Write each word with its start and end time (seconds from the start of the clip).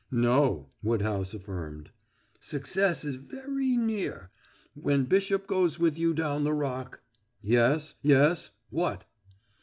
"No," 0.09 0.71
Woodhouse 0.81 1.31
affirmed. 1.35 1.91
"Success 2.39 3.05
is 3.05 3.17
veree 3.17 3.77
near. 3.77 4.31
When 4.73 5.03
Bishop 5.03 5.45
goes 5.45 5.77
with 5.77 5.95
you 5.95 6.15
down 6.15 6.43
the 6.43 6.53
Rock" 6.53 7.03
"Yes, 7.59 7.93
yes! 8.01 8.49
What?" 8.71 9.05